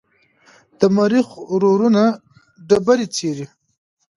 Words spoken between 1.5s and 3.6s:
روورونه ډبرې څېړي.